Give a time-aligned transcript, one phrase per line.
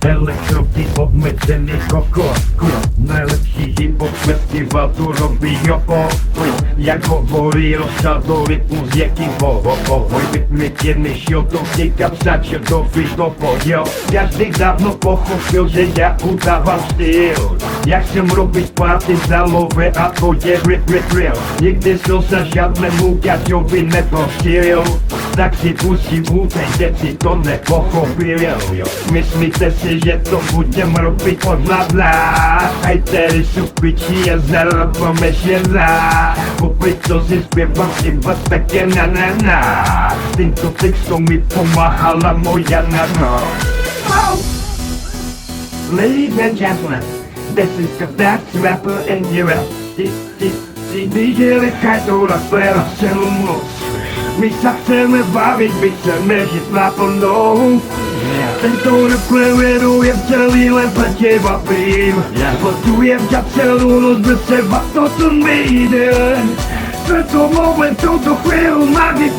[0.00, 2.34] Elektrobeat obmedzený koko
[2.98, 6.08] Najlepší hip-hop festival tu robí jopo
[6.80, 7.76] jak hovorí
[8.48, 14.94] rytmus jaký boho Pohoj rytmy jedny šel to vzniká psače do vytopo Jo, každý dávno
[14.94, 17.58] pochopil, že já udávám styl.
[17.86, 22.46] Jak jsem robit party za love a to je rip rip real Nikdy jsem se
[22.54, 24.84] žádnému gaťovi neprostil
[25.36, 28.38] tak si musím utéct, že si to nepochopil.
[29.12, 32.12] Myslíte si, že to budem robit od ladla
[32.82, 39.60] Hejtery jsou piči a zarobíme žena Popri to si zpěvám iba také na na na
[40.12, 43.40] S tímto textom mi pomáhala moja nana
[45.90, 47.02] Ladies and gentlemen,
[47.56, 49.66] this is the best rapper in Europe.
[49.96, 50.54] This, this,
[50.92, 53.64] this DJ Ricardo Rafaela celou noc.
[54.38, 56.46] My se chceme bavit, my chceme
[58.60, 59.56] Tento reflén
[60.04, 62.12] je celý len pre teba prím.
[62.60, 66.12] Potujem ťa celú noc bez seba, to tu nejde.
[67.08, 69.32] Tento moment, touto chvíľu, má byť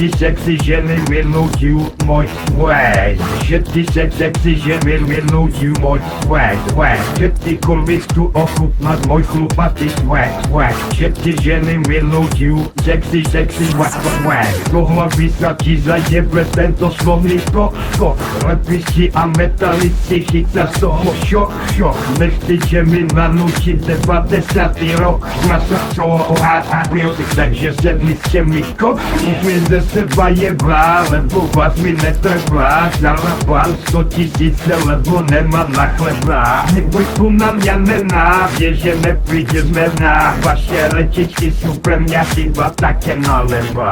[0.00, 3.18] Sexy, sexy, oxygène will not you much swag.
[3.44, 6.56] Shifty sexy, oxygen will will not you much swag.
[6.70, 7.18] Swag.
[7.18, 10.46] Shifty colleagues to occult not my look but this swag.
[10.46, 10.94] Swag.
[10.94, 13.92] Shifty gene will not you sexy sexy swag.
[13.92, 14.70] Swag.
[14.70, 18.16] Głowa wiska ci zajdzie prezento słowny skok skok.
[18.46, 20.96] Repiści a metalicy hita so.
[21.04, 21.96] the siok.
[22.18, 25.26] Myśli ziemi na ludzi debatę saty rok.
[25.48, 26.36] Masa so.
[26.42, 28.98] A a music także zemny z ciemnych kot.
[29.12, 35.90] Musimy ze seba jebá, lebo vás mi netrvá Žala pán 100 tisíce, lebo nemám na
[35.98, 42.70] chleba Neboj tu na mňa nenávie, že nepríde zmena Vaše rečičky sú pre mňa iba
[42.78, 43.90] také naleva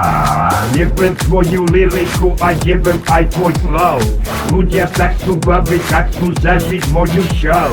[0.73, 3.99] Jebem svoju liriku a jebem aj tvoj flow.
[4.55, 7.73] Ľudia sa chcú baviť a chcú zažiť moju show.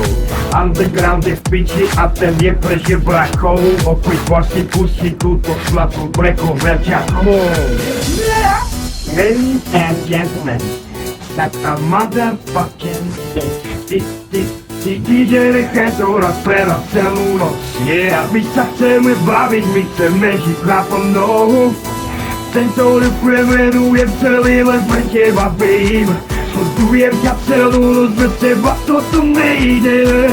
[0.56, 6.56] Underground je v piči a ten je pre žebrakov Opäť vlastne pustí túto slabú breku
[6.56, 8.15] verťakov
[9.16, 10.60] Ladies and gentlemen,
[11.36, 13.00] that's a motherfucking
[13.32, 17.56] this, this, this DJ Ricardo rozprera celú noc
[17.88, 21.72] Yeah, my sa chceme baviť, my chceme žiť naplno
[22.52, 26.12] Tento refrén venujem celý len pre teba, babe
[26.52, 30.28] Postujem ťa celú noc, bez teba to tu nejde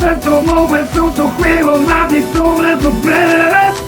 [0.00, 3.85] Tento moment, touto chvíľu, nádej to len to tebe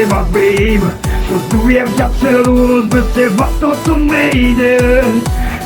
[0.00, 0.90] teba, babe
[1.30, 4.82] Postujem ťa celú noc, bez teba to tu nejde.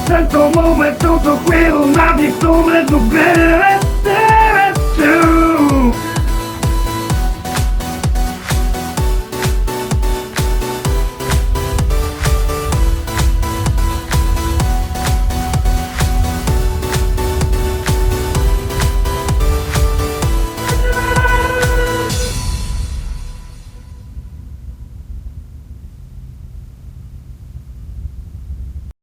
[0.05, 2.53] Tento moment, touto chvíľu, nádych to